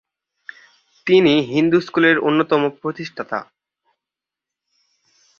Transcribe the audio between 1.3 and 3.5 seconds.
হিন্দু স্কুলের অন্যতম প্রতিষ্ঠাতা।